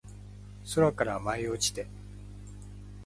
[0.73, 1.85] 空から舞い落ちて